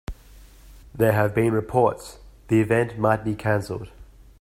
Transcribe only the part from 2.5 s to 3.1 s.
event